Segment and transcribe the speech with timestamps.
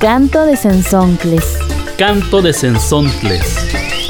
[0.00, 1.58] Canto de Sensontles.
[1.96, 3.42] Canto de Sensontles.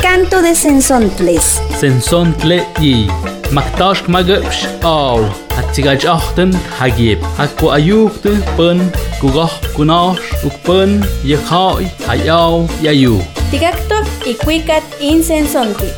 [0.03, 1.63] Canto de Sensontles.
[1.81, 3.09] Sensontle y
[3.53, 5.25] Maktash magapsh aw.
[5.57, 7.25] Hatigaj achten hagib.
[7.39, 8.85] Hakku ayukte pun
[9.17, 13.25] kugah kunash ukpun yekhai hayaw yayu.
[13.51, 15.89] Tigacto y cuicat insensonti.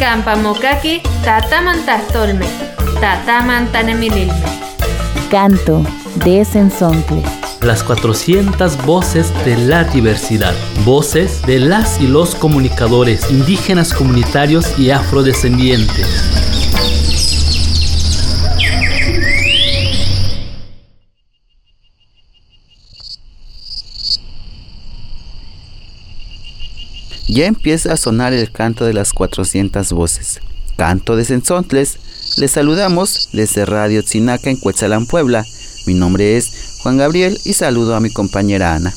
[0.00, 2.48] Campamokaki tatamantahtolme.
[2.96, 4.48] Tatamantanemililme.
[5.28, 5.84] Canto
[6.24, 7.43] de Sensontles.
[7.64, 10.54] Las 400 voces de la diversidad.
[10.84, 16.06] Voces de las y los comunicadores indígenas comunitarios y afrodescendientes.
[27.26, 30.40] Ya empieza a sonar el canto de las 400 voces.
[30.76, 31.98] Canto de Sensontles.
[32.36, 35.46] Les saludamos desde Radio Tzinaca en Cuetzalan, Puebla.
[35.86, 38.94] Mi nombre es Juan Gabriel y saludo a mi compañera Ana.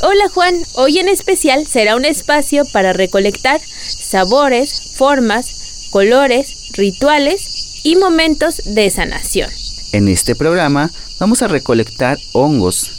[0.00, 7.94] Hola Juan, hoy en especial será un espacio para recolectar sabores, formas, colores, rituales y
[7.94, 9.48] momentos de sanación.
[9.92, 12.90] En este programa vamos a recolectar hongos.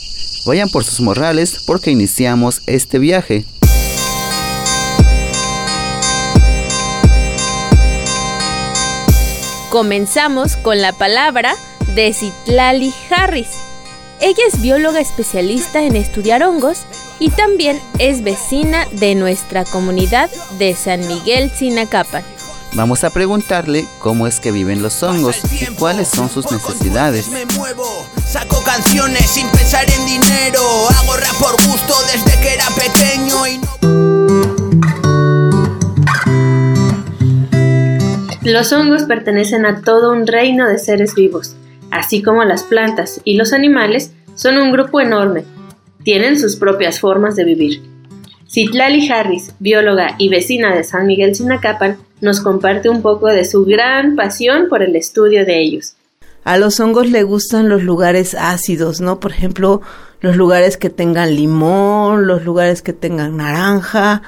[0.46, 3.44] Vayan por sus morrales porque iniciamos este viaje.
[9.70, 11.56] Comenzamos con la palabra
[11.94, 13.63] de Citlali Harris.
[14.26, 16.84] Ella es bióloga especialista en estudiar hongos
[17.20, 22.24] y también es vecina de nuestra comunidad de San Miguel Sinacapan.
[22.72, 27.28] Vamos a preguntarle cómo es que viven los hongos y cuáles son sus necesidades.
[27.28, 30.62] Me muevo, saco canciones sin pensar en dinero,
[31.02, 33.74] hago rap por gusto desde que era pequeño y no...
[38.44, 41.58] Los hongos pertenecen a todo un reino de seres vivos,
[41.94, 45.46] así como las plantas y los animales son un grupo enorme.
[46.04, 47.82] Tienen sus propias formas de vivir.
[48.50, 53.66] Citlali Harris, bióloga y vecina de San Miguel Sinacapan, nos comparte un poco de su
[53.66, 55.96] gran pasión por el estudio de ellos.
[56.44, 59.20] A los hongos le gustan los lugares ácidos, ¿no?
[59.20, 59.82] Por ejemplo,
[60.20, 64.22] los lugares que tengan limón, los lugares que tengan naranja,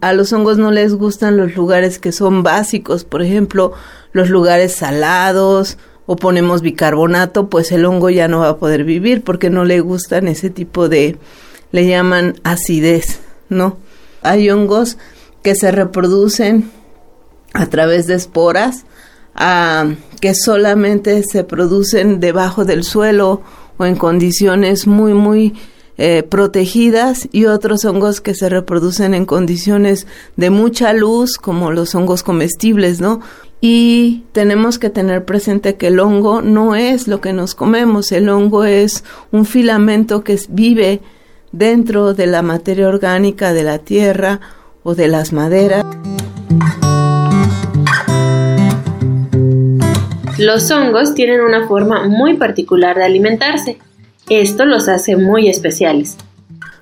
[0.00, 3.72] a los hongos no les gustan los lugares que son básicos, por ejemplo,
[4.12, 5.76] los lugares salados
[6.10, 9.80] o ponemos bicarbonato, pues el hongo ya no va a poder vivir porque no le
[9.80, 11.18] gustan ese tipo de,
[11.70, 13.20] le llaman acidez,
[13.50, 13.76] ¿no?
[14.22, 14.96] Hay hongos
[15.42, 16.70] que se reproducen
[17.52, 18.86] a través de esporas,
[19.34, 19.90] ah,
[20.22, 23.42] que solamente se producen debajo del suelo
[23.76, 25.56] o en condiciones muy, muy
[25.98, 31.94] eh, protegidas y otros hongos que se reproducen en condiciones de mucha luz, como los
[31.94, 33.20] hongos comestibles, ¿no?
[33.60, 38.28] Y tenemos que tener presente que el hongo no es lo que nos comemos, el
[38.28, 41.00] hongo es un filamento que vive
[41.50, 44.40] dentro de la materia orgánica de la tierra
[44.84, 45.84] o de las maderas.
[50.38, 53.78] Los hongos tienen una forma muy particular de alimentarse.
[54.28, 56.16] Esto los hace muy especiales.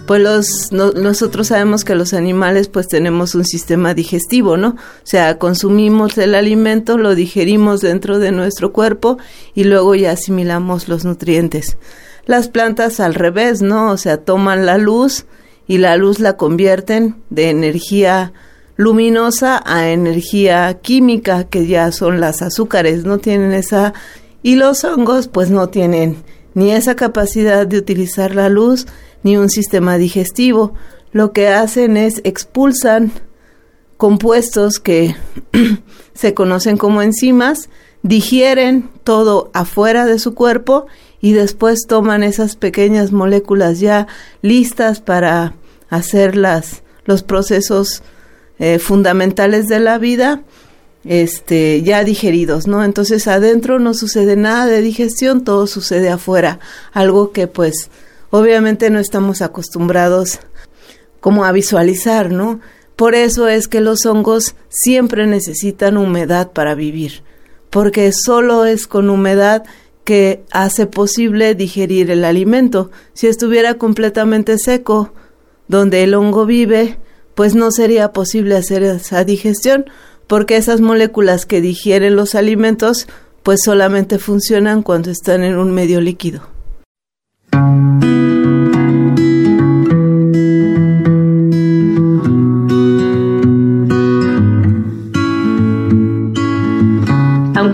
[0.07, 4.69] Pues los, no- nosotros sabemos que los animales pues tenemos un sistema digestivo, ¿no?
[4.69, 9.19] O sea, consumimos el alimento, lo digerimos dentro de nuestro cuerpo
[9.55, 11.77] y luego ya asimilamos los nutrientes.
[12.25, 13.91] Las plantas al revés, ¿no?
[13.91, 15.27] O sea, toman la luz
[15.67, 18.33] y la luz la convierten de energía
[18.77, 23.95] luminosa a energía química, que ya son las azúcares, no tienen esa...
[24.43, 26.23] Y los hongos pues no tienen
[26.55, 28.87] ni esa capacidad de utilizar la luz,
[29.27, 30.73] ni un sistema digestivo.
[31.11, 33.11] Lo que hacen es expulsan
[33.97, 35.17] compuestos que
[36.15, 37.69] se conocen como enzimas,
[38.05, 40.87] digieren todo afuera de su cuerpo
[41.21, 44.07] y después toman esas pequeñas moléculas ya
[44.43, 45.55] listas para
[45.91, 48.05] hacer las, los procesos
[48.61, 50.45] eh, fundamentales de la vida
[51.05, 52.85] este ya digeridos, ¿no?
[52.85, 56.61] Entonces adentro no sucede nada de digestión, todo sucede afuera,
[56.93, 57.91] algo que pues
[58.31, 60.41] obviamente no estamos acostumbrados
[61.21, 62.61] como a visualizar, ¿no?
[62.97, 67.23] Por eso es que los hongos siempre necesitan humedad para vivir,
[67.69, 69.65] porque solo es con humedad
[70.05, 72.91] que hace posible digerir el alimento.
[73.13, 75.13] Si estuviera completamente seco,
[75.69, 76.99] donde el hongo vive,
[77.35, 79.87] pues no sería posible hacer esa digestión,
[80.27, 83.09] porque esas moléculas que digieren los alimentos,
[83.43, 86.56] pues solamente funcionan cuando están en un medio líquido.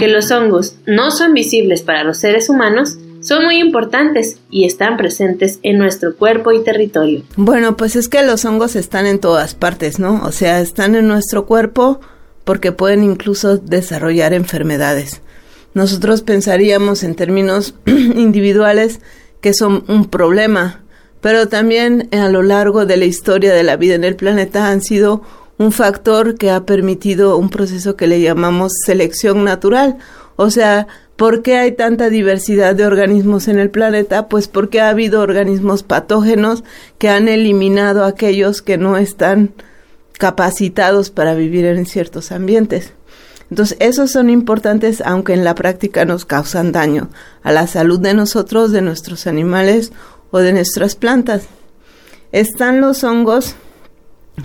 [0.03, 4.97] Aunque los hongos no son visibles para los seres humanos, son muy importantes y están
[4.97, 7.23] presentes en nuestro cuerpo y territorio.
[7.37, 10.21] Bueno, pues es que los hongos están en todas partes, ¿no?
[10.25, 12.01] O sea, están en nuestro cuerpo
[12.43, 15.23] porque pueden incluso desarrollar enfermedades.
[15.73, 18.99] Nosotros pensaríamos en términos individuales
[19.41, 20.83] que son un problema,
[21.21, 24.83] pero también a lo largo de la historia de la vida en el planeta han
[24.83, 25.23] sido
[25.59, 29.99] un factor que ha permitido un proceso que le llamamos selección natural.
[30.37, 34.29] O sea, ¿por qué hay tanta diversidad de organismos en el planeta?
[34.29, 36.65] Pues porque ha habido organismos patógenos
[36.99, 39.53] que han eliminado a aquellos que no están
[40.19, 42.93] capacitados para vivir en ciertos ambientes.
[43.51, 47.11] Entonces, esos son importantes, aunque en la práctica nos causan daño
[47.43, 49.93] a la salud de nosotros, de nuestros animales
[50.31, 51.43] o de nuestras plantas.
[52.33, 53.57] Están los hongos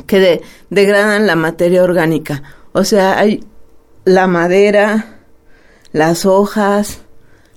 [0.05, 2.43] que degradan la materia orgánica.
[2.73, 3.43] O sea, hay
[4.05, 5.17] la madera,
[5.91, 6.99] las hojas,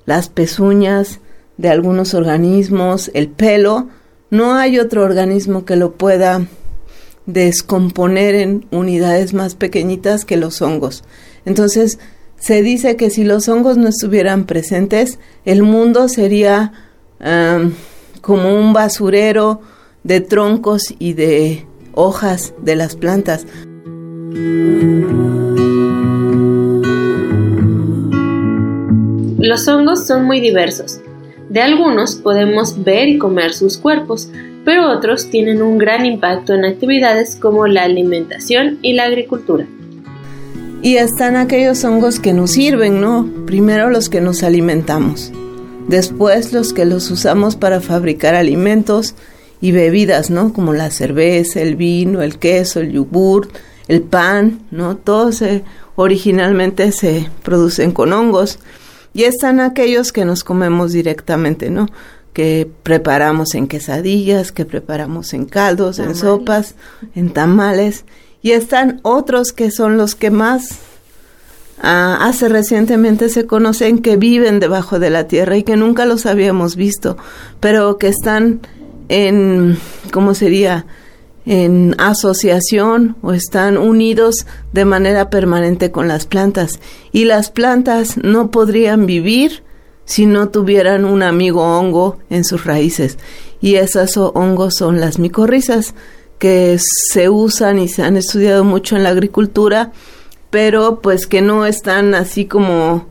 [0.06, 1.20] las pezuñas
[1.56, 3.88] de algunos organismos, el pelo.
[4.30, 6.46] No hay otro organismo que lo pueda
[7.26, 11.04] descomponer en unidades más pequeñitas que los hongos.
[11.44, 11.98] Entonces,
[12.38, 16.72] se dice que si los hongos no estuvieran presentes, el mundo sería
[18.22, 19.60] como un basurero
[20.04, 23.46] de troncos y de hojas de las plantas.
[29.38, 31.00] Los hongos son muy diversos.
[31.48, 34.30] De algunos podemos ver y comer sus cuerpos,
[34.64, 39.66] pero otros tienen un gran impacto en actividades como la alimentación y la agricultura.
[40.82, 43.28] Y están aquellos hongos que nos sirven, ¿no?
[43.46, 45.32] Primero los que nos alimentamos,
[45.88, 49.14] después los que los usamos para fabricar alimentos
[49.60, 50.52] y bebidas, ¿no?
[50.52, 53.48] Como la cerveza, el vino, el queso, el yogur,
[53.88, 54.96] el pan, ¿no?
[54.96, 55.42] Todos
[55.96, 58.58] originalmente se producen con hongos.
[59.12, 61.88] Y están aquellos que nos comemos directamente, ¿no?
[62.32, 66.74] Que preparamos en quesadillas, que preparamos en caldos, en sopas,
[67.14, 68.04] en tamales.
[68.40, 70.78] Y están otros que son los que más
[71.82, 76.24] ah, hace recientemente se conocen que viven debajo de la tierra y que nunca los
[76.24, 77.16] habíamos visto,
[77.58, 78.60] pero que están
[79.10, 79.78] en,
[80.12, 80.86] ¿cómo sería?
[81.46, 86.80] en asociación o están unidos de manera permanente con las plantas.
[87.12, 89.62] Y las plantas no podrían vivir
[90.04, 93.18] si no tuvieran un amigo hongo en sus raíces.
[93.60, 95.94] Y esos hongos son las micorrizas
[96.38, 99.92] que se usan y se han estudiado mucho en la agricultura,
[100.50, 103.06] pero pues que no están así como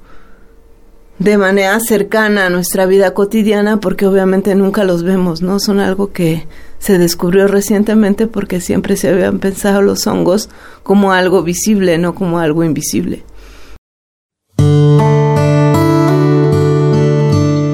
[1.20, 5.60] de manera cercana a nuestra vida cotidiana porque obviamente nunca los vemos, ¿no?
[5.60, 6.48] Son algo que
[6.80, 10.50] se descubrió recientemente porque siempre se habían pensado los hongos
[10.82, 13.24] como algo visible, no como algo invisible.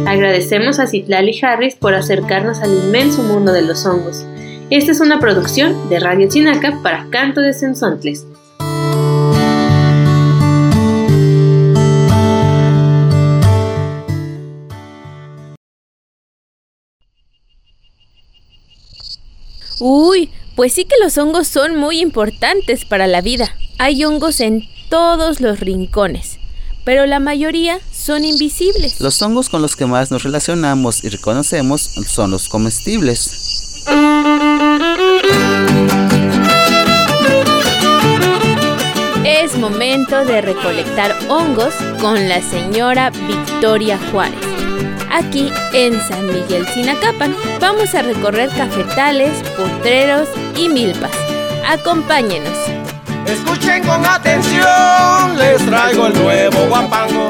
[0.07, 4.25] Agradecemos a Citlali Harris por acercarnos al inmenso mundo de los hongos.
[4.71, 8.25] Esta es una producción de Radio Chinaca para Canto de Sensontles.
[19.79, 23.55] Uy, pues sí que los hongos son muy importantes para la vida.
[23.77, 26.39] Hay hongos en todos los rincones,
[26.85, 29.01] pero la mayoría son invisibles.
[29.01, 33.83] Los hongos con los que más nos relacionamos y reconocemos son los comestibles.
[39.25, 44.44] Es momento de recolectar hongos con la señora Victoria Juárez
[45.15, 47.33] aquí en San Miguel Sinacapan.
[47.59, 51.11] Vamos a recorrer cafetales, potreros y milpas.
[51.67, 52.57] Acompáñenos.
[53.25, 57.29] Escuchen con atención, les traigo el nuevo guapango.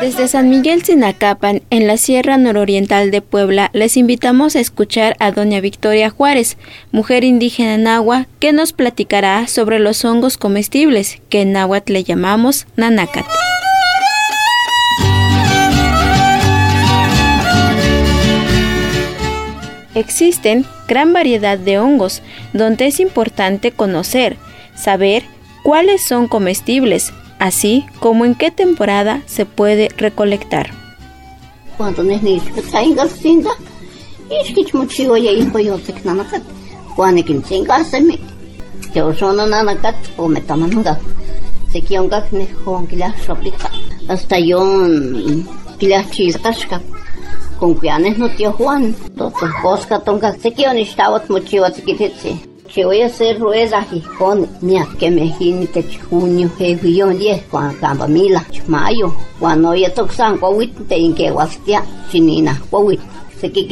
[0.00, 5.30] Desde San Miguel Sinacapan, en la Sierra Nororiental de Puebla, les invitamos a escuchar a
[5.30, 6.56] doña Victoria Juárez,
[6.90, 12.66] mujer indígena nahua, que nos platicará sobre los hongos comestibles, que en náhuatl le llamamos
[12.76, 13.26] nanacat.
[19.94, 24.36] Existen gran variedad de hongos donde es importante conocer,
[24.76, 25.24] saber
[25.62, 30.70] cuáles son comestibles, así como en qué temporada se puede recolectar.
[47.60, 52.40] Hasta yo con cuyanes no tío Juan, todos cosca tonga se quieren estaba mucho chiquititsi.
[52.72, 55.30] Que voy a hacer ruedas y con mira que me
[55.68, 61.84] que junio, julio, 10, cuando camba mila, mayo, cuando ya toxan, cuawit, te inque guastia,
[62.10, 63.00] chinina, cuawit.
[63.38, 63.66] Se que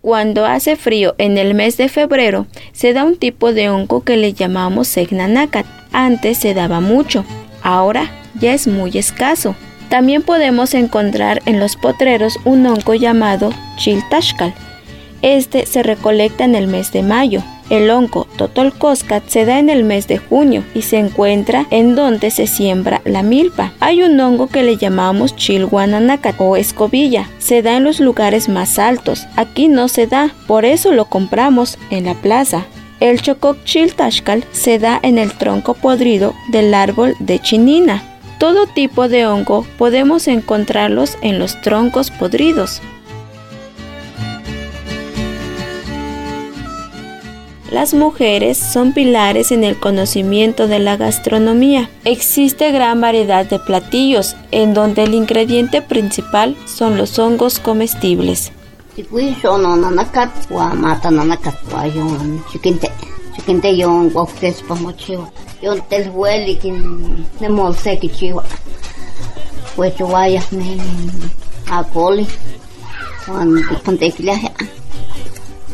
[0.00, 4.16] Cuando hace frío en el mes de febrero, se da un tipo de hongo que
[4.16, 5.66] le llamamos segnanacat.
[5.92, 7.24] Antes se daba mucho,
[7.62, 9.54] ahora ya es muy escaso.
[9.88, 14.54] También podemos encontrar en los potreros un hongo llamado chiltashkal.
[15.22, 17.42] Este se recolecta en el mes de mayo.
[17.70, 22.30] El hongo totolcoscat se da en el mes de junio y se encuentra en donde
[22.30, 23.72] se siembra la milpa.
[23.80, 27.28] Hay un hongo que le llamamos chilguananacat o escobilla.
[27.38, 29.26] Se da en los lugares más altos.
[29.36, 32.64] Aquí no se da, por eso lo compramos en la plaza.
[33.00, 38.02] El chococ chiltashkal se da en el tronco podrido del árbol de chinina.
[38.38, 42.80] Todo tipo de hongo podemos encontrarlos en los troncos podridos.
[47.70, 51.90] Las mujeres son pilares en el conocimiento de la gastronomía.
[52.04, 58.52] Existe gran variedad de platillos en donde el ingrediente principal son los hongos comestibles.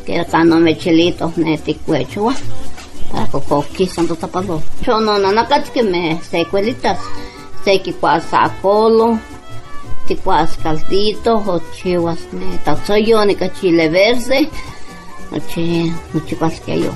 [0.04, 0.54] Pa mochiwa.
[0.54, 1.12] Yon tel hueli kin ne ne.
[1.34, 2.34] Que ne ticuechua.
[3.10, 4.62] Para cocoqui santo tapalo.
[4.86, 6.98] Yo no nanakat que me secuelitas.
[7.64, 9.18] Se que pasa colo.
[10.06, 14.48] Ticuas caldito o chiwas ne tazoyo ne cachile verde.
[15.30, 16.92] Noche, noche pas que yo.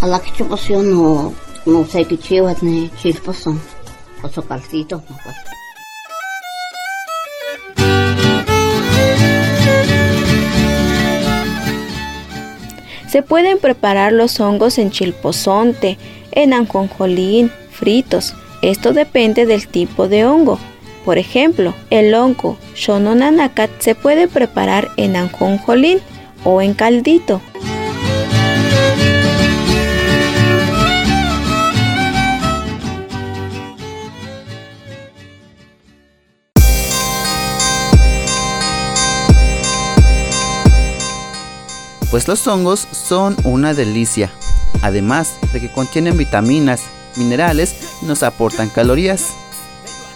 [0.00, 1.32] A la que chupas yo no,
[1.66, 3.60] no sé qué chivas ni chispas son.
[4.22, 5.57] O su calcito, no pues.
[13.18, 15.98] Se pueden preparar los hongos en chilpozonte,
[16.30, 18.32] en anjonjolín, fritos.
[18.62, 20.60] Esto depende del tipo de hongo.
[21.04, 25.98] Por ejemplo, el hongo shononanacat se puede preparar en anjonjolín
[26.44, 27.40] o en caldito.
[42.10, 44.30] Pues los hongos son una delicia,
[44.80, 46.80] además de que contienen vitaminas,
[47.16, 49.34] minerales y nos aportan calorías.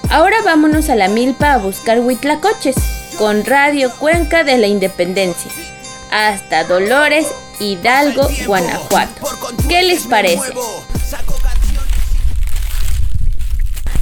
[0.09, 2.77] Ahora vámonos a la milpa a buscar huitlacoches
[3.19, 5.51] con Radio Cuenca de la Independencia.
[6.11, 7.27] Hasta Dolores,
[7.61, 9.27] Hidalgo, Guanajuato.
[9.69, 10.53] ¿Qué les parece?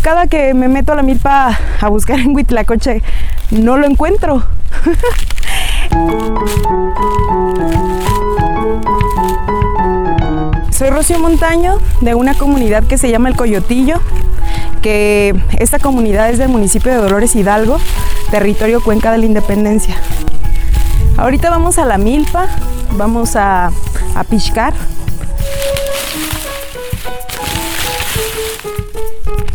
[0.03, 3.03] Cada que me meto a la milpa a buscar en Huitlacoche,
[3.51, 4.45] no lo encuentro.
[10.81, 14.01] Soy Rocío Montaño de una comunidad que se llama El Coyotillo,
[14.81, 17.79] que esta comunidad es del municipio de Dolores Hidalgo,
[18.31, 19.95] territorio Cuenca de la Independencia.
[21.19, 22.47] Ahorita vamos a la milpa,
[22.97, 23.73] vamos a,
[24.15, 24.73] a piscar.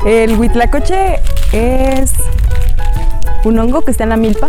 [0.05, 2.13] El huitlacoche es
[3.45, 4.47] un hongo que está en la milpa.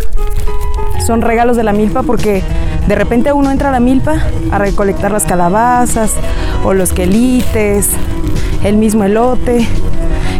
[1.03, 2.43] Son regalos de la milpa porque
[2.87, 4.15] de repente uno entra a la milpa
[4.51, 6.13] a recolectar las calabazas
[6.63, 7.89] o los quelites,
[8.63, 9.67] el mismo elote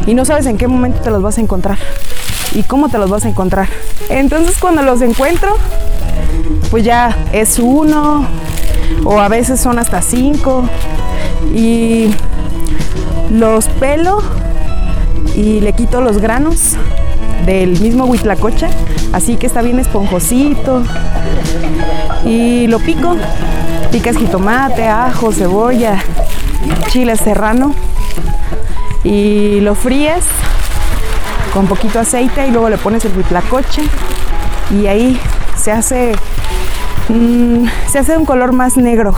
[0.05, 1.77] y no sabes en qué momento te los vas a encontrar
[2.53, 3.67] y cómo te los vas a encontrar.
[4.09, 5.57] Entonces cuando los encuentro,
[6.71, 8.25] pues ya es uno
[9.03, 10.63] o a veces son hasta cinco
[11.53, 12.13] y
[13.29, 14.21] los pelo
[15.35, 16.75] y le quito los granos
[17.45, 18.67] del mismo huitlacoche,
[19.13, 20.83] así que está bien esponjosito
[22.25, 23.15] y lo pico.
[23.91, 26.03] Picas jitomate, ajo, cebolla,
[26.89, 27.73] chile serrano
[29.03, 30.25] y lo fríes
[31.53, 33.83] con poquito aceite y luego le pones el huitlacoche
[34.71, 35.19] y ahí
[35.55, 36.13] se hace
[37.89, 39.15] se hace un color más negro.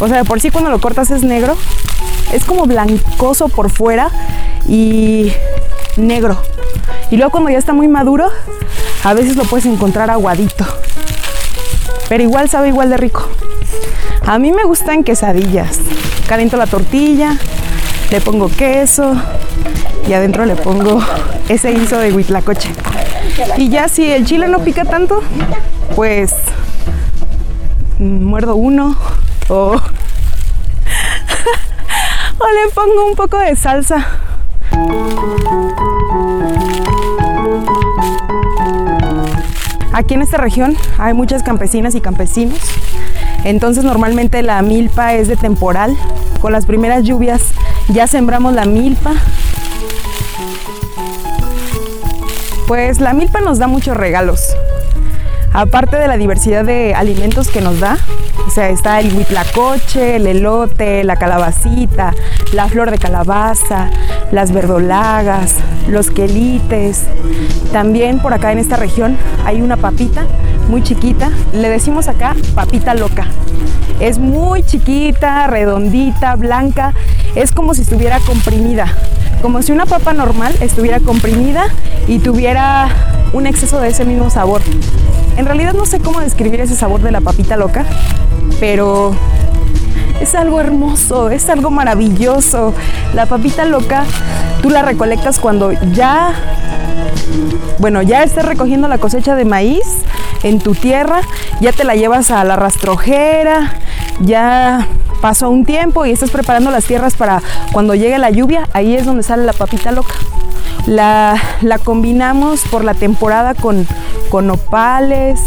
[0.00, 1.56] O sea, de por sí cuando lo cortas es negro,
[2.32, 4.10] es como blancoso por fuera
[4.68, 5.32] y
[5.96, 6.40] negro.
[7.10, 8.28] Y luego cuando ya está muy maduro,
[9.04, 10.64] a veces lo puedes encontrar aguadito.
[12.08, 13.28] Pero igual sabe igual de rico.
[14.26, 15.78] A mí me gustan quesadillas.
[16.26, 17.36] Caliento la tortilla,
[18.10, 19.14] le pongo queso
[20.08, 21.00] y adentro le pongo
[21.48, 22.70] ese guiso de huitlacoche.
[23.56, 25.22] Y ya si el chile no pica tanto,
[25.96, 26.34] pues
[27.98, 28.96] muerdo uno
[29.48, 29.72] o,
[32.38, 34.19] o le pongo un poco de salsa.
[40.00, 42.58] Aquí en esta región hay muchas campesinas y campesinos,
[43.44, 45.94] entonces normalmente la milpa es de temporal.
[46.40, 47.42] Con las primeras lluvias
[47.88, 49.12] ya sembramos la milpa.
[52.66, 54.40] Pues la milpa nos da muchos regalos
[55.52, 57.98] aparte de la diversidad de alimentos que nos da,
[58.46, 62.14] o sea, está el huitlacoche, el elote, la calabacita,
[62.52, 63.90] la flor de calabaza,
[64.32, 65.56] las verdolagas,
[65.88, 67.04] los quelites.
[67.72, 70.24] También por acá en esta región hay una papita
[70.68, 73.26] muy chiquita, le decimos acá papita loca.
[74.00, 76.94] Es muy chiquita, redondita, blanca,
[77.34, 78.86] es como si estuviera comprimida,
[79.42, 81.66] como si una papa normal estuviera comprimida
[82.08, 82.88] y tuviera
[83.32, 84.62] un exceso de ese mismo sabor.
[85.36, 87.84] En realidad no sé cómo describir ese sabor de la papita loca,
[88.58, 89.14] pero
[90.20, 92.74] es algo hermoso, es algo maravilloso.
[93.14, 94.04] La papita loca,
[94.62, 96.34] tú la recolectas cuando ya,
[97.78, 99.84] bueno, ya estés recogiendo la cosecha de maíz
[100.42, 101.22] en tu tierra,
[101.60, 103.72] ya te la llevas a la rastrojera,
[104.20, 104.86] ya
[105.20, 109.06] pasó un tiempo y estás preparando las tierras para cuando llegue la lluvia, ahí es
[109.06, 110.14] donde sale la papita loca.
[110.86, 111.40] La,
[111.84, 113.86] combinamos por la temporada con,
[114.30, 115.40] con nopales,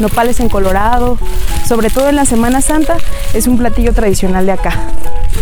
[0.00, 1.18] nopales en colorado,
[1.66, 2.96] sobre todo en la Semana Santa,
[3.34, 4.72] es un platillo tradicional de acá,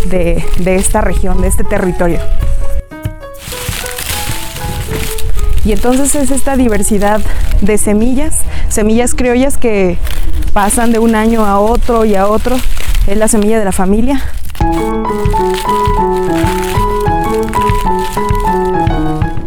[0.07, 2.21] de, de esta región, de este territorio.
[5.65, 7.21] Y entonces es esta diversidad
[7.63, 9.97] de semillas, semillas criollas que
[10.53, 12.57] pasan de un año a otro y a otro.
[13.07, 14.23] Es la semilla de la familia.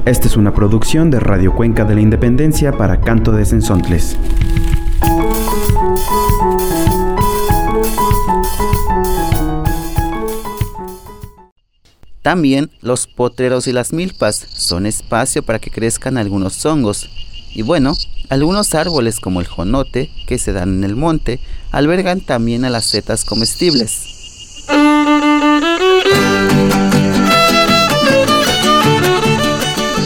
[0.06, 4.18] Esta es una producción de Radio Cuenca de la Independencia para Canto de Sensontles.
[12.28, 17.10] También los potreros y las milpas son espacio para que crezcan algunos hongos.
[17.54, 17.96] Y bueno,
[18.28, 21.40] algunos árboles como el jonote, que se dan en el monte,
[21.72, 24.66] albergan también a las setas comestibles.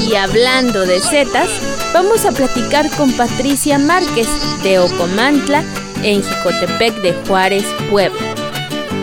[0.08, 1.50] Y hablando de setas,
[1.92, 4.28] vamos a platicar con Patricia Márquez
[4.62, 5.64] de Ocomantla
[6.04, 8.31] en Jicotepec de Juárez, Puebla.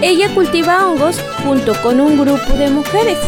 [0.00, 3.18] Ella cultiva hongos junto con un grupo de mujeres.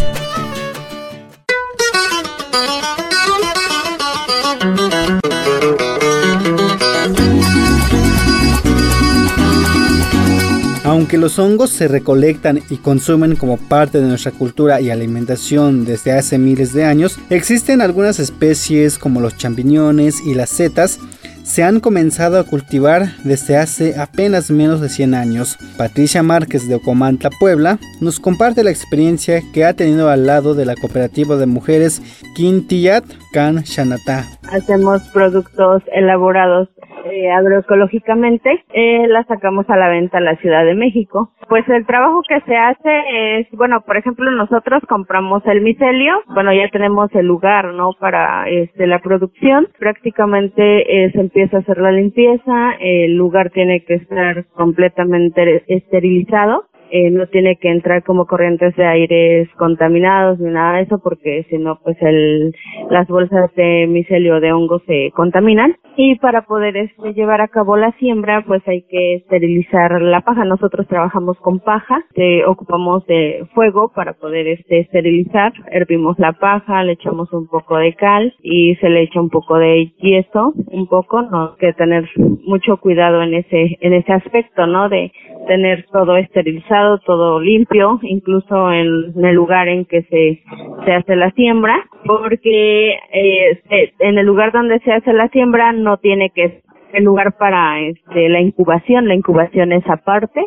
[10.85, 16.13] Aunque los hongos se recolectan y consumen como parte de nuestra cultura y alimentación desde
[16.13, 21.01] hace miles de años, existen algunas especies como los champiñones y las setas
[21.43, 25.59] se han comenzado a cultivar desde hace apenas menos de 100 años.
[25.77, 30.65] Patricia Márquez de Ocomantla, Puebla, nos comparte la experiencia que ha tenido al lado de
[30.65, 32.03] la cooperativa de mujeres
[32.35, 34.27] Quintiyat Can Shanata.
[34.51, 36.69] Hacemos productos elaborados
[37.05, 41.31] eh, agroecológicamente, eh, la sacamos a la venta a la Ciudad de México.
[41.49, 46.53] Pues el trabajo que se hace es, bueno, por ejemplo, nosotros compramos el micelio, bueno,
[46.53, 47.93] ya tenemos el lugar, ¿no?
[47.99, 49.69] Para este, la producción.
[49.79, 56.70] Prácticamente eh, se empieza a hacer la limpieza, el lugar tiene que estar completamente esterilizado
[56.91, 61.47] eh, no tiene que entrar como corrientes de aires contaminados ni nada de eso porque
[61.49, 62.55] si no pues el,
[62.91, 65.77] las bolsas de micelio de hongo se contaminan.
[65.97, 70.45] Y para poder este, llevar a cabo la siembra pues hay que esterilizar la paja.
[70.45, 75.53] Nosotros trabajamos con paja te ocupamos de fuego para poder este esterilizar.
[75.71, 79.59] Hervimos la paja le echamos un poco de cal y se le echa un poco
[79.59, 81.23] de yeso un poco.
[81.23, 85.13] No hay que tener mucho cuidado en ese en ese aspecto no de
[85.47, 90.43] tener todo esterilizado, todo limpio, incluso en, el lugar en que se,
[90.85, 93.61] se hace la siembra, porque eh,
[93.99, 96.61] en el lugar donde se hace la siembra no tiene que
[96.93, 100.47] el lugar para este, la incubación, la incubación es aparte,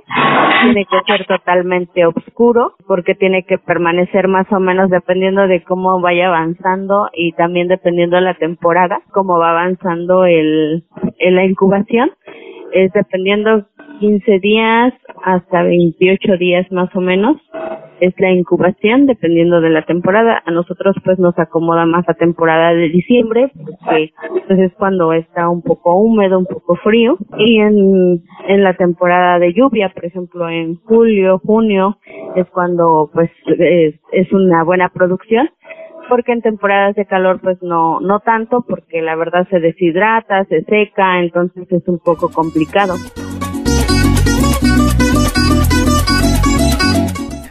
[0.64, 6.00] tiene que ser totalmente oscuro porque tiene que permanecer más o menos dependiendo de cómo
[6.02, 10.84] vaya avanzando y también dependiendo de la temporada, cómo va avanzando el,
[11.20, 12.12] el la incubación,
[12.74, 13.66] es dependiendo
[14.00, 17.38] 15 días hasta 28 días más o menos
[18.00, 20.42] es la incubación dependiendo de la temporada.
[20.46, 24.14] A nosotros pues nos acomoda más la temporada de diciembre porque
[24.48, 29.40] pues es cuando está un poco húmedo, un poco frío y en, en la temporada
[29.40, 31.98] de lluvia, por ejemplo en julio, junio
[32.36, 35.50] es cuando pues es, es una buena producción
[36.10, 40.64] porque en temporadas de calor pues no no tanto porque la verdad se deshidrata, se
[40.64, 42.96] seca, entonces es un poco complicado.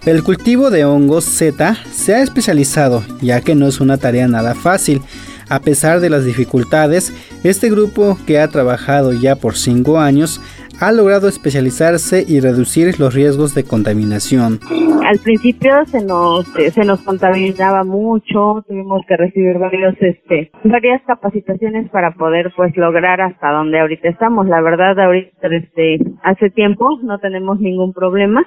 [0.05, 4.57] El cultivo de hongos Z se ha especializado, ya que no es una tarea nada
[4.57, 5.01] fácil.
[5.49, 7.13] A pesar de las dificultades,
[7.45, 10.41] este grupo que ha trabajado ya por 5 años
[10.83, 14.59] ha logrado especializarse y reducir los riesgos de contaminación.
[15.07, 21.89] Al principio se nos se nos contaminaba mucho, tuvimos que recibir varios este varias capacitaciones
[21.91, 24.49] para poder pues lograr hasta donde ahorita estamos.
[24.49, 28.45] La verdad ahorita este hace tiempo no tenemos ningún problema.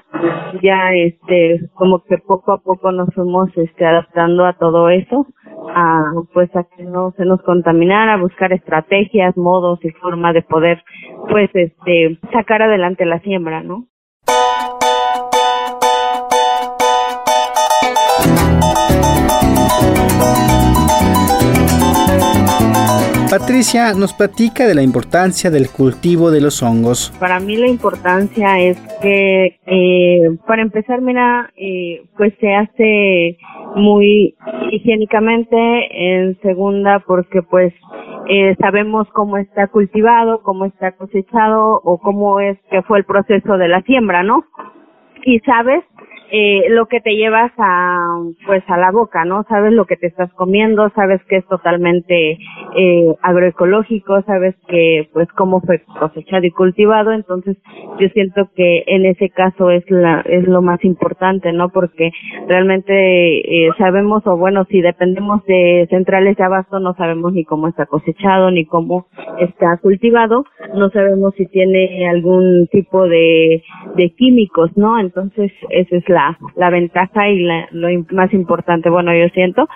[0.62, 5.26] Ya este como que poco a poco nos fuimos este adaptando a todo eso
[5.70, 10.84] a pues a que no se nos contaminara, buscar estrategias, modos y forma de poder
[11.30, 13.88] pues este sacar adelante la siembra, ¿no?
[23.40, 27.14] Patricia nos platica de la importancia del cultivo de los hongos.
[27.20, 33.38] Para mí la importancia es que, eh, para empezar, mira, eh, pues se hace
[33.76, 34.36] muy
[34.72, 37.74] higiénicamente, en segunda porque pues
[38.30, 43.58] eh, sabemos cómo está cultivado, cómo está cosechado o cómo es que fue el proceso
[43.58, 44.46] de la siembra, ¿no?
[45.26, 45.84] Y sabes
[46.38, 49.46] eh, lo que te llevas a pues a la boca, ¿no?
[49.48, 52.38] Sabes lo que te estás comiendo, sabes que es totalmente
[52.76, 57.56] eh, agroecológico, sabes que pues cómo fue cosechado y cultivado, entonces
[58.02, 61.70] yo siento que en ese caso es la es lo más importante, ¿no?
[61.70, 62.12] Porque
[62.50, 67.70] realmente eh, sabemos o bueno, si dependemos de centrales de abasto no sabemos ni cómo
[67.70, 69.08] está cosechado ni cómo
[69.40, 70.44] está cultivado,
[70.74, 73.64] no sabemos si tiene algún tipo de
[73.96, 75.00] de químicos, ¿no?
[75.00, 76.25] Entonces esa es la
[76.56, 77.40] la, ventaja y
[77.72, 79.68] lo más importante, bueno, yo siento.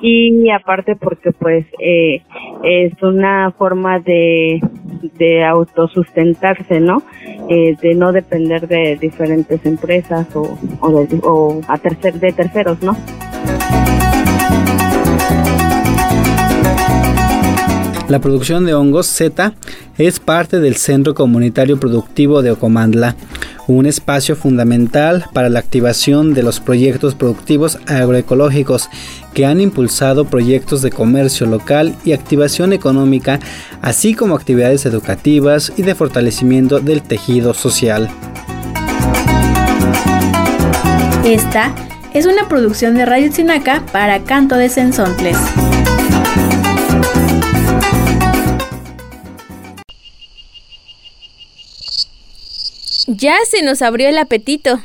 [0.00, 2.22] Y aparte porque pues eh,
[2.62, 4.60] es una forma de,
[5.18, 7.02] de autosustentarse, ¿no?
[7.48, 12.96] Eh, de no depender de diferentes empresas o, o, a tercer, de terceros, ¿no?
[18.08, 19.54] La producción de hongos Z
[19.98, 23.16] es parte del Centro Comunitario Productivo de Ocomandla,
[23.66, 28.88] un espacio fundamental para la activación de los proyectos productivos agroecológicos
[29.34, 33.40] que han impulsado proyectos de comercio local y activación económica,
[33.82, 38.08] así como actividades educativas y de fortalecimiento del tejido social.
[41.24, 41.74] Esta
[42.14, 45.36] es una producción de Radio Chinaca para Canto de Sensontles.
[53.06, 54.80] Ya se nos abrió el apetito.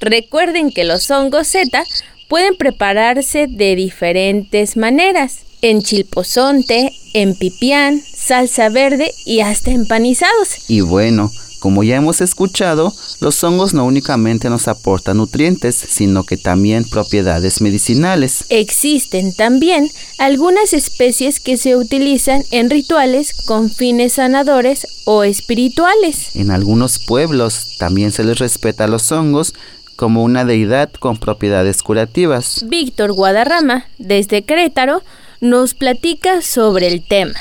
[0.00, 1.84] Recuerden que los hongos Z
[2.28, 5.40] pueden prepararse de diferentes maneras.
[5.62, 10.68] En chilpozonte, en pipián, salsa verde y hasta empanizados.
[10.68, 11.30] Y bueno,
[11.66, 17.60] como ya hemos escuchado, los hongos no únicamente nos aportan nutrientes, sino que también propiedades
[17.60, 18.44] medicinales.
[18.50, 26.36] Existen también algunas especies que se utilizan en rituales con fines sanadores o espirituales.
[26.36, 29.52] En algunos pueblos también se les respeta a los hongos
[29.96, 32.64] como una deidad con propiedades curativas.
[32.68, 35.02] Víctor Guadarrama, desde Querétaro,
[35.40, 37.34] nos platica sobre el tema.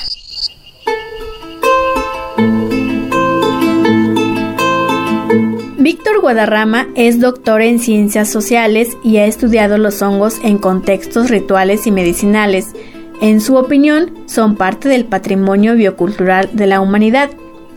[5.95, 11.87] Víctor Guadarrama es doctor en ciencias sociales y ha estudiado los hongos en contextos rituales
[11.87, 12.73] y medicinales.
[13.21, 17.29] En su opinión, son parte del patrimonio biocultural de la humanidad,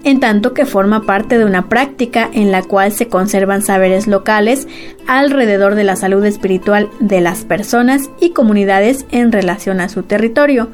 [0.03, 4.67] en tanto que forma parte de una práctica en la cual se conservan saberes locales
[5.07, 10.73] alrededor de la salud espiritual de las personas y comunidades en relación a su territorio.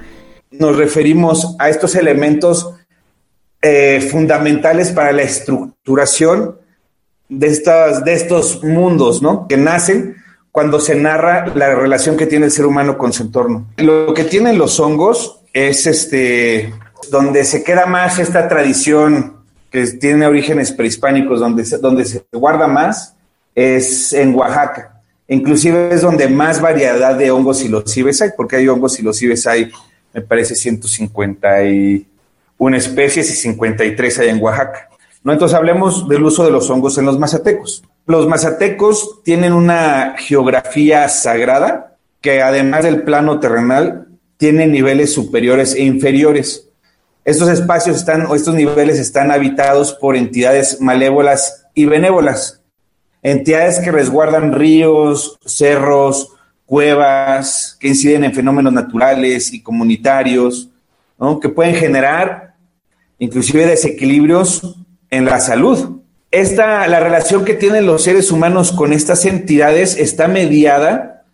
[0.51, 2.71] Nos referimos a estos elementos
[3.61, 6.64] eh, fundamentales para la estructuración
[7.39, 9.47] de, estas, de estos mundos, ¿no?
[9.49, 10.17] Que nacen
[10.53, 13.67] cuando se narra la relación que tiene el ser humano con su entorno.
[13.79, 16.73] Lo que tienen los hongos es este,
[17.11, 19.39] donde se queda más esta tradición
[19.71, 23.17] que tiene orígenes prehispánicos, donde se, donde se guarda más,
[23.55, 25.01] es en Oaxaca.
[25.27, 29.71] Inclusive es donde más variedad de hongos silocibes hay, porque hay hongos silocibes hay,
[30.13, 34.91] me parece, 151 especies y 53 hay en Oaxaca.
[35.25, 35.33] ¿No?
[35.33, 37.83] Entonces hablemos del uso de los hongos en los mazatecos.
[38.07, 45.83] Los mazatecos tienen una geografía sagrada que además del plano terrenal tiene niveles superiores e
[45.83, 46.69] inferiores.
[47.25, 52.61] Estos espacios están, o estos niveles están habitados por entidades malévolas y benévolas,
[53.23, 56.33] entidades que resguardan ríos, cerros,
[56.67, 60.69] cuevas, que inciden en fenómenos naturales y comunitarios,
[61.41, 62.55] que pueden generar
[63.19, 66.01] inclusive desequilibrios en la salud.
[66.31, 71.25] esta, la relación que tienen los seres humanos con estas entidades está mediada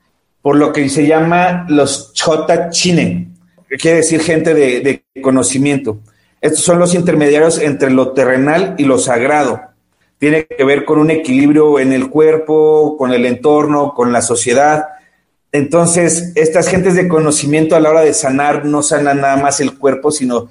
[0.42, 3.28] por lo que se llama los chota chine,
[3.68, 6.00] que quiere decir gente de, de conocimiento.
[6.40, 9.60] Estos son los intermediarios entre lo terrenal y lo sagrado.
[10.18, 14.86] Tiene que ver con un equilibrio en el cuerpo, con el entorno, con la sociedad.
[15.52, 19.78] Entonces, estas gentes de conocimiento a la hora de sanar no sanan nada más el
[19.78, 20.48] cuerpo, sino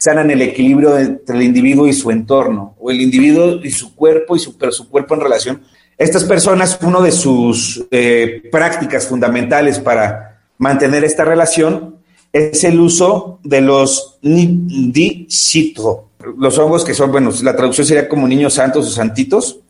[0.00, 4.34] sanan el equilibrio entre el individuo y su entorno, o el individuo y su cuerpo,
[4.34, 5.62] y su, pero su cuerpo en relación.
[5.98, 11.96] Estas personas, uno de sus eh, prácticas fundamentales para mantener esta relación
[12.32, 16.08] es el uso de los Nidishito,
[16.38, 19.60] los hongos que son, bueno, la traducción sería como niños santos o santitos,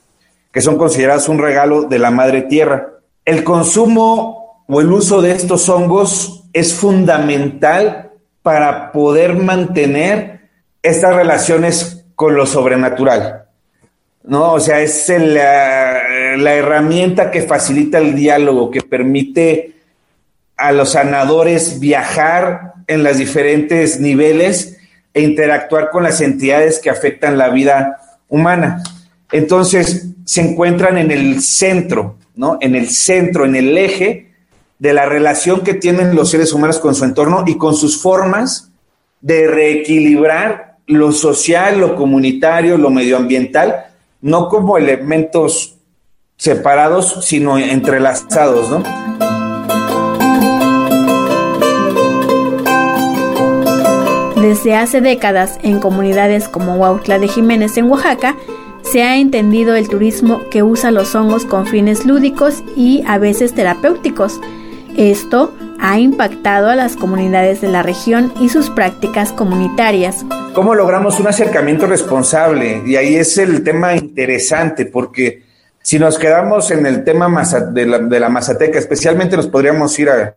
[0.52, 3.00] que son considerados un regalo de la madre tierra.
[3.24, 8.09] El consumo o el uso de estos hongos es fundamental
[8.42, 10.40] para poder mantener
[10.82, 13.44] estas relaciones con lo sobrenatural.
[14.24, 14.52] ¿no?
[14.52, 19.74] O sea, es la, la, herramienta que facilita el diálogo, que permite
[20.56, 24.78] a los sanadores viajar en los diferentes niveles
[25.14, 27.98] e interactuar con las entidades que afectan la vida
[28.28, 28.82] humana.
[29.32, 32.58] Entonces, se encuentran en el centro, ¿no?
[32.60, 34.29] En el centro, en el eje
[34.80, 38.72] de la relación que tienen los seres humanos con su entorno y con sus formas
[39.20, 43.84] de reequilibrar lo social, lo comunitario, lo medioambiental,
[44.22, 45.76] no como elementos
[46.36, 48.82] separados, sino entrelazados, ¿no?
[54.40, 58.34] Desde hace décadas, en comunidades como Huautla de Jiménez en Oaxaca,
[58.80, 63.54] se ha entendido el turismo que usa los hongos con fines lúdicos y a veces
[63.54, 64.40] terapéuticos,
[65.00, 70.26] esto ha impactado a las comunidades de la región y sus prácticas comunitarias.
[70.54, 72.82] ¿Cómo logramos un acercamiento responsable?
[72.84, 75.44] Y ahí es el tema interesante, porque
[75.82, 77.28] si nos quedamos en el tema
[77.72, 80.36] de la, Mazateca, especialmente nos podríamos ir a,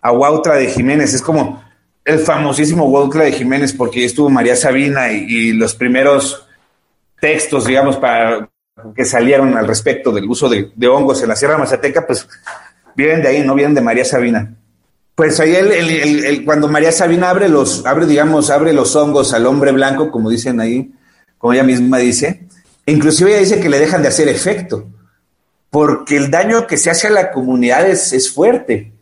[0.00, 1.62] a Huautla de Jiménez, es como
[2.06, 6.46] el famosísimo Huautla de Jiménez, porque estuvo María Sabina y, los primeros
[7.20, 8.48] textos, digamos, para,
[8.96, 12.26] que salieron al respecto del uso de hongos en la Sierra Mazateca, pues
[12.96, 14.54] vienen de ahí, no vienen de María Sabina.
[15.14, 19.72] Pues ahí el, cuando María Sabina abre los, abre, digamos, abre los hongos al hombre
[19.72, 20.92] blanco, como dicen ahí,
[21.36, 22.46] como ella misma dice,
[22.86, 24.88] inclusive ella dice que le dejan de hacer efecto,
[25.68, 28.92] porque el daño que se hace a la comunidad es, es fuerte.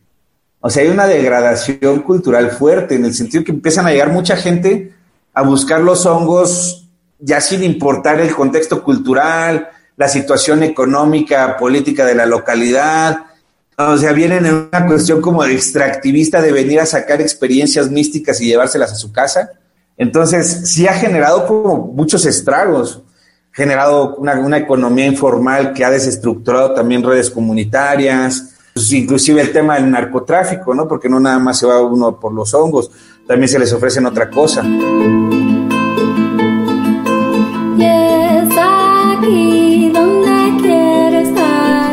[0.60, 4.36] O sea, hay una degradación cultural fuerte, en el sentido que empiezan a llegar mucha
[4.36, 4.92] gente
[5.32, 6.88] a buscar los hongos,
[7.20, 13.27] ya sin importar el contexto cultural, la situación económica, política de la localidad,
[13.78, 18.46] o sea, vienen en una cuestión como extractivista de venir a sacar experiencias místicas y
[18.46, 19.52] llevárselas a su casa.
[19.96, 23.02] Entonces, sí ha generado como muchos estragos,
[23.52, 29.90] generado una, economía informal que ha desestructurado también redes comunitarias, pues, inclusive el tema del
[29.90, 30.88] narcotráfico, ¿no?
[30.88, 32.90] Porque no nada más se va uno por los hongos,
[33.28, 34.64] también se les ofrecen otra cosa.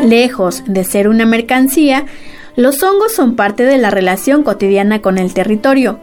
[0.06, 2.06] Lejos de ser una mercancía,
[2.54, 5.98] los hongos son parte de la relación cotidiana con el territorio.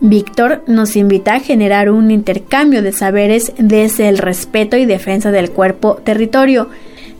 [0.00, 5.50] Víctor nos invita a generar un intercambio de saberes desde el respeto y defensa del
[5.50, 6.70] cuerpo territorio,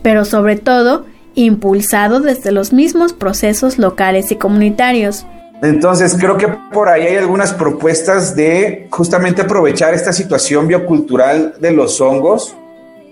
[0.03, 5.27] pero sobre todo impulsado desde los mismos procesos locales y comunitarios.
[5.63, 11.71] Entonces creo que por ahí hay algunas propuestas de justamente aprovechar esta situación biocultural de
[11.71, 12.57] los hongos,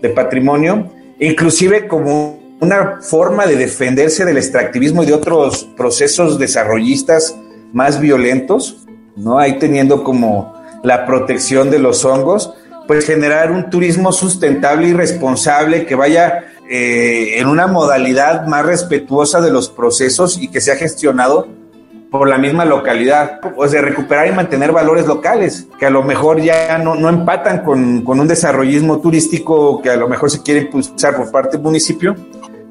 [0.02, 7.36] de patrimonio, inclusive como una forma de defenderse del extractivismo y de otros procesos desarrollistas
[7.72, 9.38] más violentos, ¿no?
[9.38, 12.54] Ahí teniendo como la protección de los hongos,
[12.86, 19.40] pues generar un turismo sustentable y responsable que vaya eh, en una modalidad más respetuosa
[19.40, 21.48] de los procesos y que sea gestionado
[22.10, 26.40] por la misma localidad, o sea, recuperar y mantener valores locales, que a lo mejor
[26.40, 30.62] ya no, no empatan con, con, un desarrollismo turístico que a lo mejor se quiere
[30.62, 32.16] impulsar por parte del municipio,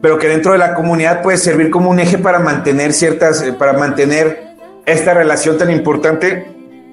[0.02, 3.54] pero que dentro de la comunidad puede servir como un eje para mantener ciertas, eh,
[3.54, 4.48] para mantener
[4.86, 6.48] esta relación tan importante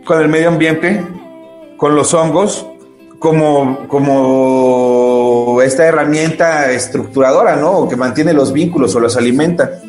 [0.04, 1.02] con el medio ambiente,
[1.76, 2.66] con los hongos,
[3.18, 7.88] como, como esta herramienta estructuradora, ¿no?
[7.88, 9.80] Que mantiene los vínculos o los alimenta.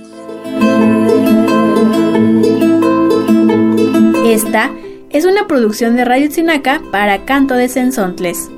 [4.25, 4.71] Esta
[5.09, 8.49] es una producción de Radio Chinaca para Canto de Sensontles.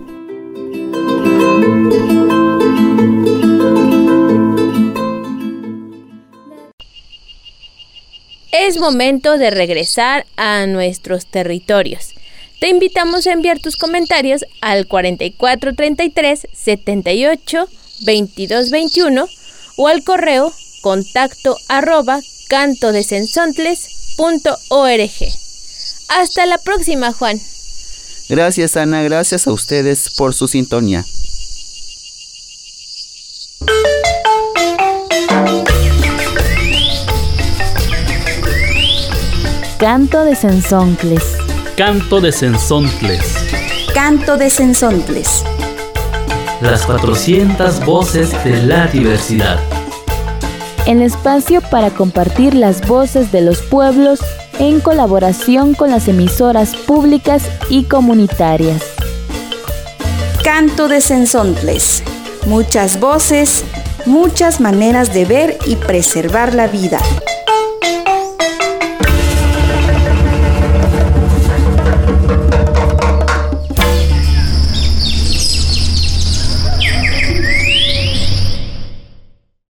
[8.66, 12.14] Es momento de regresar a nuestros territorios.
[12.60, 19.28] Te invitamos a enviar tus comentarios al 4433 78 2221
[19.78, 25.12] o al correo contacto arroba cantodesensontles.org.
[26.10, 27.40] Hasta la próxima, Juan.
[28.30, 29.04] Gracias, Ana.
[29.04, 31.06] Gracias a ustedes por su sintonía.
[39.80, 41.38] Canto de Sensoncles.
[41.76, 43.36] Canto de Sensontles.
[43.94, 45.44] Canto de Sensontles.
[46.62, 49.60] Las 400 voces de la diversidad.
[50.88, 54.20] El espacio para compartir las voces de los pueblos
[54.58, 58.82] en colaboración con las emisoras públicas y comunitarias.
[60.44, 62.02] Canto de Sensontles.
[62.48, 63.64] Muchas voces,
[64.08, 66.98] muchas maneras de ver y preservar la vida.